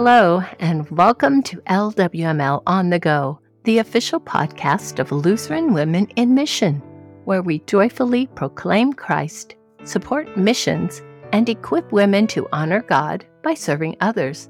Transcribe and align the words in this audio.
Hello, 0.00 0.44
and 0.60 0.88
welcome 0.90 1.42
to 1.42 1.56
LWML 1.62 2.62
On 2.68 2.88
the 2.88 3.00
Go, 3.00 3.40
the 3.64 3.78
official 3.78 4.20
podcast 4.20 5.00
of 5.00 5.10
Lutheran 5.10 5.72
Women 5.72 6.06
in 6.14 6.36
Mission, 6.36 6.76
where 7.24 7.42
we 7.42 7.58
joyfully 7.66 8.28
proclaim 8.28 8.92
Christ, 8.92 9.56
support 9.82 10.36
missions, 10.36 11.02
and 11.32 11.48
equip 11.48 11.90
women 11.90 12.28
to 12.28 12.46
honor 12.52 12.82
God 12.82 13.26
by 13.42 13.54
serving 13.54 13.96
others. 14.00 14.48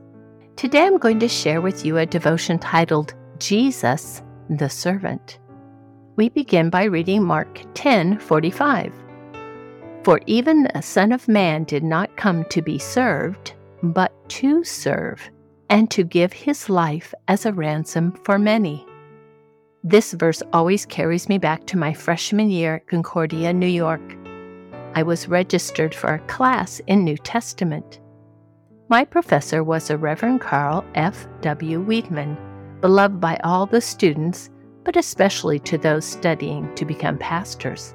Today 0.57 0.85
I'm 0.85 0.99
going 0.99 1.19
to 1.21 1.29
share 1.29 1.63
with 1.63 1.83
you 1.83 1.97
a 1.97 2.05
devotion 2.05 2.59
titled 2.59 3.15
Jesus 3.39 4.21
the 4.51 4.69
Servant. 4.69 5.39
We 6.17 6.29
begin 6.29 6.69
by 6.69 6.85
reading 6.85 7.25
Mark 7.25 7.55
10:45. 7.73 8.93
For 10.05 10.21
even 10.27 10.65
the 10.75 10.83
Son 10.83 11.11
of 11.11 11.27
Man 11.27 11.65
did 11.65 11.85
not 11.85 12.19
come 12.19 12.45
to 12.51 12.61
be 12.61 12.79
served, 12.79 13.55
but 13.83 14.13
to 14.29 14.63
serve, 14.63 15.31
and 15.71 15.91
to 15.91 16.03
give 16.03 16.33
his 16.33 16.69
life 16.69 17.15
as 17.29 17.45
a 17.45 17.53
ransom 17.53 18.13
for 18.25 18.39
many. 18.39 18.87
This 19.85 20.13
verse 20.13 20.43
always 20.53 20.87
carries 20.87 21.29
me 21.29 21.39
back 21.39 21.67
to 21.67 21.79
my 21.79 21.93
freshman 21.93 22.51
year 22.51 22.77
at 22.77 22.89
Concordia, 22.89 23.53
New 23.53 23.67
York. 23.67 24.17
I 24.95 25.03
was 25.03 25.29
registered 25.29 25.95
for 25.95 26.15
a 26.15 26.27
class 26.27 26.81
in 26.87 27.05
New 27.05 27.17
Testament. 27.17 28.01
My 28.89 29.05
professor 29.05 29.63
was 29.63 29.91
a 29.91 29.99
Reverend 29.99 30.41
Carl 30.41 30.85
F. 30.95 31.29
W. 31.43 31.85
Weedman, 31.85 32.37
beloved 32.81 33.21
by 33.21 33.39
all 33.45 33.67
the 33.67 33.81
students, 33.81 34.51
but 34.85 34.97
especially 34.97 35.59
to 35.61 35.77
those 35.77 36.05
studying 36.05 36.75
to 36.75 36.85
become 36.85 37.19
pastors. 37.19 37.95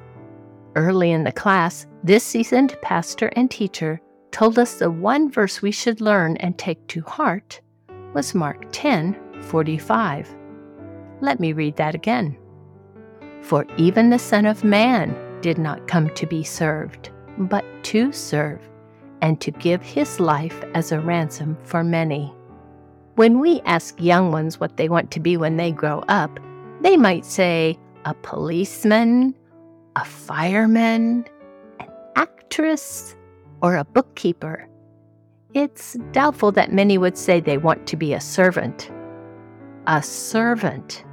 Early 0.76 1.10
in 1.10 1.24
the 1.24 1.32
class, 1.32 1.86
this 2.02 2.24
seasoned 2.24 2.76
pastor 2.80 3.28
and 3.36 3.50
teacher 3.50 4.00
told 4.30 4.58
us 4.58 4.78
the 4.78 4.90
one 4.90 5.30
verse 5.30 5.60
we 5.60 5.70
should 5.70 6.00
learn 6.00 6.36
and 6.38 6.58
take 6.58 6.86
to 6.88 7.02
heart 7.02 7.60
was 8.14 8.34
Mark 8.34 8.64
10 8.72 9.16
45. 9.42 10.34
Let 11.20 11.40
me 11.40 11.52
read 11.52 11.76
that 11.76 11.94
again. 11.94 12.36
For 13.42 13.66
even 13.76 14.08
the 14.08 14.18
Son 14.18 14.46
of 14.46 14.64
Man 14.64 15.14
did 15.42 15.58
not 15.58 15.86
come 15.86 16.08
to 16.14 16.26
be 16.26 16.42
served, 16.42 17.10
but 17.36 17.64
to 17.84 18.10
serve, 18.12 18.60
and 19.20 19.40
to 19.40 19.50
give 19.50 19.82
his 19.82 20.18
life 20.18 20.62
as 20.74 20.92
a 20.92 21.00
ransom 21.00 21.58
for 21.64 21.84
many. 21.84 22.32
When 23.16 23.38
we 23.38 23.60
ask 23.60 24.00
young 24.00 24.32
ones 24.32 24.58
what 24.58 24.76
they 24.76 24.88
want 24.88 25.10
to 25.12 25.20
be 25.20 25.36
when 25.36 25.56
they 25.56 25.70
grow 25.70 26.00
up, 26.08 26.40
they 26.80 26.96
might 26.96 27.24
say 27.24 27.78
a 28.04 28.14
policeman, 28.14 29.34
a 29.96 30.04
fireman, 30.04 31.24
an 31.80 31.88
actress, 32.16 33.14
or 33.62 33.76
a 33.76 33.84
bookkeeper. 33.84 34.68
It's 35.54 35.96
doubtful 36.10 36.50
that 36.52 36.72
many 36.72 36.98
would 36.98 37.16
say 37.16 37.38
they 37.38 37.58
want 37.58 37.86
to 37.86 37.96
be 37.96 38.12
a 38.12 38.20
servant. 38.20 38.90
A 39.86 40.02
servant. 40.02 41.04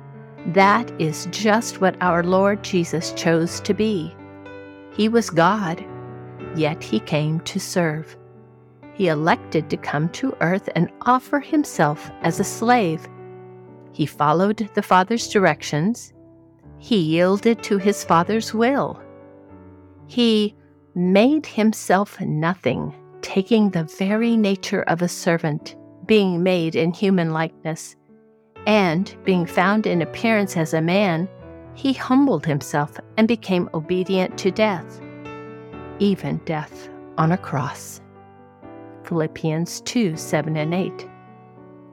That 0.47 0.91
is 0.99 1.27
just 1.29 1.79
what 1.79 1.95
our 2.01 2.23
Lord 2.23 2.63
Jesus 2.63 3.13
chose 3.13 3.59
to 3.61 3.75
be. 3.75 4.15
He 4.93 5.07
was 5.07 5.29
God, 5.29 5.85
yet 6.55 6.81
he 6.81 6.99
came 6.99 7.39
to 7.41 7.59
serve. 7.59 8.17
He 8.93 9.09
elected 9.09 9.69
to 9.69 9.77
come 9.77 10.09
to 10.09 10.35
earth 10.41 10.67
and 10.75 10.91
offer 11.01 11.39
himself 11.39 12.09
as 12.23 12.39
a 12.39 12.43
slave. 12.43 13.07
He 13.93 14.07
followed 14.07 14.69
the 14.73 14.81
Father's 14.81 15.27
directions. 15.27 16.13
He 16.79 16.97
yielded 16.97 17.61
to 17.63 17.77
his 17.77 18.03
Father's 18.03 18.55
will. 18.55 18.99
He 20.07 20.55
made 20.95 21.45
himself 21.45 22.19
nothing, 22.19 22.93
taking 23.21 23.69
the 23.69 23.83
very 23.83 24.35
nature 24.37 24.83
of 24.83 25.01
a 25.01 25.07
servant, 25.07 25.75
being 26.05 26.43
made 26.43 26.75
in 26.75 26.93
human 26.93 27.31
likeness. 27.31 27.95
And, 28.67 29.15
being 29.23 29.45
found 29.45 29.87
in 29.87 30.01
appearance 30.01 30.55
as 30.57 30.73
a 30.73 30.81
man, 30.81 31.27
he 31.73 31.93
humbled 31.93 32.45
himself 32.45 32.99
and 33.17 33.27
became 33.27 33.69
obedient 33.73 34.37
to 34.39 34.51
death, 34.51 35.01
even 35.99 36.37
death 36.45 36.89
on 37.17 37.31
a 37.31 37.37
cross. 37.37 38.01
Philippians 39.03 39.81
2 39.81 40.15
7 40.15 40.57
and 40.57 40.73
8. 40.73 41.07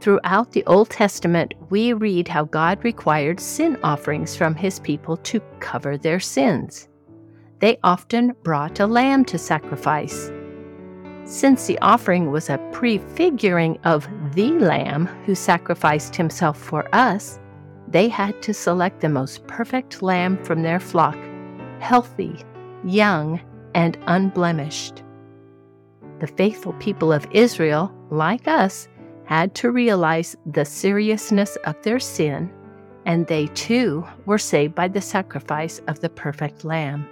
Throughout 0.01 0.53
the 0.53 0.65
Old 0.67 0.91
Testament, 0.91 1.55
we 1.71 1.93
read 1.93 2.29
how 2.29 2.45
God 2.45 2.85
required 2.85 3.41
sin 3.41 3.79
offerings 3.83 4.37
from 4.37 4.55
his 4.55 4.79
people 4.81 5.17
to 5.19 5.41
cover 5.61 5.97
their 5.97 6.21
sins 6.21 6.89
they 7.61 7.79
often 7.83 8.35
brought 8.45 8.81
a 8.81 8.87
lamb 8.87 9.25
to 9.27 9.39
sacrifice. 9.39 10.31
Since 11.29 11.67
the 11.67 11.79
offering 11.81 12.31
was 12.31 12.49
a 12.49 12.57
prefiguring 12.73 13.79
of 13.85 14.09
the 14.35 14.51
Lamb 14.53 15.05
who 15.27 15.35
sacrificed 15.35 16.17
himself 16.17 16.59
for 16.59 16.89
us, 16.95 17.39
they 17.87 18.09
had 18.09 18.41
to 18.41 18.55
select 18.55 19.03
the 19.03 19.11
most 19.11 19.47
perfect 19.47 20.01
lamb 20.01 20.43
from 20.43 20.63
their 20.63 20.81
flock, 20.81 21.19
healthy, 21.81 22.43
young, 22.83 23.43
and 23.75 23.99
unblemished. 24.07 25.03
The 26.21 26.29
faithful 26.29 26.73
people 26.75 27.13
of 27.13 27.27
Israel, 27.31 27.95
like 28.09 28.49
us, 28.49 28.89
had 29.27 29.55
to 29.57 29.71
realize 29.71 30.35
the 30.47 30.65
seriousness 30.65 31.57
of 31.67 31.75
their 31.83 32.01
sin, 32.01 32.51
and 33.05 33.27
they 33.27 33.49
too 33.49 34.03
were 34.25 34.39
saved 34.39 34.75
by 34.75 34.89
the 34.89 35.03
sacrifice 35.03 35.83
of 35.89 36.01
the 36.01 36.09
perfect 36.09 36.65
lamb. 36.65 37.07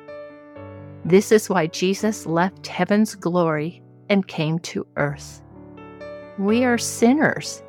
This 1.05 1.32
is 1.32 1.50
why 1.50 1.66
Jesus 1.66 2.25
left 2.25 2.66
heaven's 2.66 3.15
glory 3.15 3.82
and 4.09 4.27
came 4.27 4.59
to 4.61 4.87
earth. 4.97 5.43
We 6.39 6.65
are 6.65 6.78
sinners, 6.78 7.62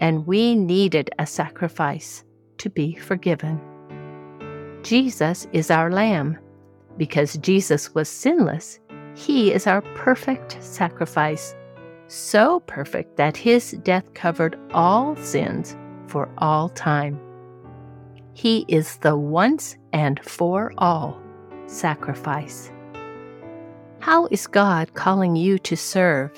and 0.00 0.26
we 0.26 0.54
needed 0.54 1.10
a 1.18 1.26
sacrifice 1.26 2.24
to 2.58 2.70
be 2.70 2.94
forgiven. 2.94 3.60
Jesus 4.82 5.46
is 5.52 5.70
our 5.70 5.90
Lamb. 5.90 6.38
Because 6.96 7.38
Jesus 7.38 7.94
was 7.94 8.08
sinless, 8.08 8.78
he 9.14 9.52
is 9.52 9.66
our 9.66 9.80
perfect 9.94 10.62
sacrifice, 10.62 11.54
so 12.08 12.60
perfect 12.60 13.16
that 13.16 13.36
his 13.36 13.72
death 13.84 14.12
covered 14.14 14.58
all 14.74 15.16
sins 15.16 15.76
for 16.08 16.28
all 16.38 16.68
time. 16.68 17.18
He 18.34 18.64
is 18.68 18.98
the 18.98 19.16
once 19.16 19.76
and 19.92 20.20
for 20.24 20.72
all 20.78 21.20
sacrifice. 21.66 22.70
How 24.00 24.28
is 24.30 24.46
God 24.46 24.94
calling 24.94 25.36
you 25.36 25.58
to 25.58 25.76
serve? 25.76 26.32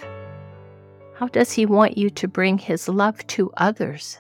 How 1.15 1.29
does 1.29 1.53
He 1.53 1.65
want 1.65 1.97
you 1.97 2.11
to 2.11 2.27
bring 2.27 2.59
His 2.59 2.89
love 2.89 3.25
to 3.29 3.53
others? 3.57 4.19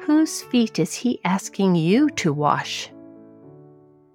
Whose 0.00 0.42
feet 0.42 0.80
is 0.80 0.92
He 0.92 1.20
asking 1.24 1.76
you 1.76 2.10
to 2.10 2.32
wash? 2.32 2.90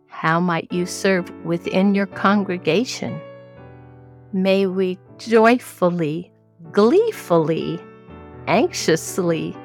How 0.07 0.41
might 0.41 0.69
you 0.73 0.85
serve 0.85 1.31
within 1.45 1.95
your 1.95 2.05
congregation? 2.05 3.17
May 4.33 4.67
we 4.67 4.99
joyfully, 5.17 6.33
gleefully, 6.73 7.79
anxiously, 8.47 9.55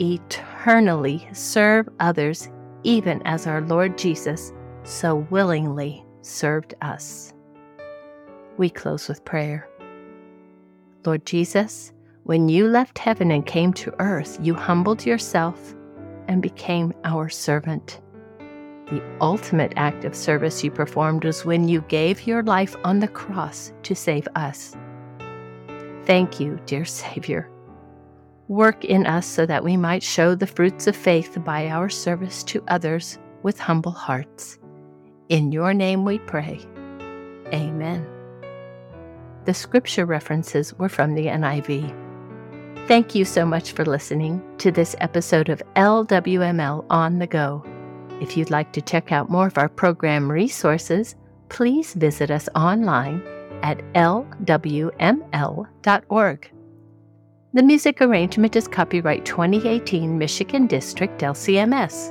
eternally 0.00 1.26
serve 1.32 1.88
others, 1.98 2.50
even 2.82 3.22
as 3.24 3.46
our 3.46 3.62
Lord 3.62 3.96
Jesus 3.96 4.52
so 4.82 5.26
willingly 5.30 6.04
served 6.20 6.74
us 6.82 7.33
we 8.56 8.70
close 8.70 9.08
with 9.08 9.24
prayer. 9.24 9.68
Lord 11.04 11.26
Jesus, 11.26 11.92
when 12.24 12.48
you 12.48 12.66
left 12.66 12.98
heaven 12.98 13.30
and 13.30 13.44
came 13.44 13.72
to 13.74 13.94
earth, 13.98 14.38
you 14.40 14.54
humbled 14.54 15.04
yourself 15.04 15.74
and 16.28 16.40
became 16.40 16.92
our 17.04 17.28
servant. 17.28 18.00
The 18.86 19.02
ultimate 19.20 19.72
act 19.76 20.04
of 20.04 20.14
service 20.14 20.62
you 20.62 20.70
performed 20.70 21.24
was 21.24 21.44
when 21.44 21.68
you 21.68 21.82
gave 21.82 22.26
your 22.26 22.42
life 22.42 22.76
on 22.84 22.98
the 22.98 23.08
cross 23.08 23.72
to 23.82 23.94
save 23.94 24.28
us. 24.34 24.76
Thank 26.04 26.38
you, 26.38 26.60
dear 26.66 26.84
Savior. 26.84 27.50
Work 28.48 28.84
in 28.84 29.06
us 29.06 29.26
so 29.26 29.46
that 29.46 29.64
we 29.64 29.76
might 29.76 30.02
show 30.02 30.34
the 30.34 30.46
fruits 30.46 30.86
of 30.86 30.94
faith 30.94 31.38
by 31.44 31.68
our 31.68 31.88
service 31.88 32.42
to 32.44 32.62
others 32.68 33.18
with 33.42 33.58
humble 33.58 33.92
hearts. 33.92 34.58
In 35.30 35.50
your 35.50 35.72
name 35.72 36.04
we 36.04 36.18
pray. 36.18 36.60
Amen. 37.52 38.13
The 39.44 39.54
scripture 39.54 40.06
references 40.06 40.72
were 40.74 40.88
from 40.88 41.14
the 41.14 41.26
NIV. 41.26 41.94
Thank 42.88 43.14
you 43.14 43.24
so 43.24 43.44
much 43.44 43.72
for 43.72 43.84
listening 43.84 44.42
to 44.58 44.70
this 44.70 44.96
episode 45.00 45.48
of 45.48 45.62
LWML 45.76 46.84
On 46.90 47.18
the 47.18 47.26
Go. 47.26 47.64
If 48.20 48.36
you'd 48.36 48.50
like 48.50 48.72
to 48.72 48.82
check 48.82 49.12
out 49.12 49.30
more 49.30 49.46
of 49.46 49.58
our 49.58 49.68
program 49.68 50.30
resources, 50.30 51.16
please 51.48 51.94
visit 51.94 52.30
us 52.30 52.48
online 52.54 53.22
at 53.62 53.78
lwml.org. 53.94 54.90
The 57.52 57.62
music 57.62 58.00
arrangement 58.00 58.56
is 58.56 58.66
copyright 58.66 59.24
2018 59.24 60.18
Michigan 60.18 60.66
District 60.66 61.20
LCMS. 61.20 62.10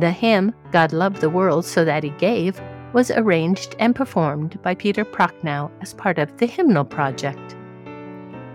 The 0.00 0.10
hymn, 0.10 0.52
God 0.72 0.92
Loved 0.92 1.20
the 1.20 1.30
World 1.30 1.64
So 1.64 1.84
That 1.84 2.02
He 2.02 2.10
Gave, 2.10 2.60
was 2.94 3.10
arranged 3.10 3.76
and 3.80 3.94
performed 3.94 4.62
by 4.62 4.74
Peter 4.74 5.04
Prochnow 5.04 5.70
as 5.82 5.92
part 5.92 6.18
of 6.18 6.34
the 6.38 6.46
Hymnal 6.46 6.84
Project. 6.84 7.56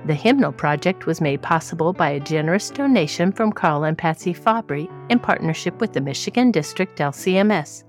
The 0.06 0.15
Hymnal 0.15 0.53
Project 0.53 1.06
was 1.06 1.21
made 1.21 1.41
possible 1.41 1.91
by 1.94 2.09
a 2.12 2.19
generous 2.21 2.71
donation 2.71 3.33
from 3.33 3.51
Carl 3.51 3.83
and 3.83 3.97
Patsy 3.97 4.33
Fabry 4.33 4.89
in 5.09 5.19
partnership 5.19 5.80
with 5.81 5.94
the 5.94 6.01
Michigan 6.01 6.51
District 6.51 6.97
LCMS. 6.97 7.83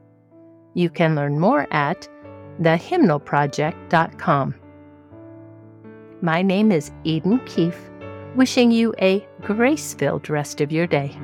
You 0.74 0.90
can 0.90 1.14
learn 1.14 1.38
more 1.38 1.66
at 1.72 2.08
thehymnalproject.com. 2.60 4.54
My 6.20 6.42
name 6.42 6.72
is 6.72 6.90
Eden 7.04 7.40
Keefe, 7.46 7.90
wishing 8.34 8.70
you 8.70 8.92
a 9.00 9.26
grace 9.40 9.94
filled 9.94 10.28
rest 10.28 10.60
of 10.60 10.70
your 10.70 10.86
day. 10.86 11.16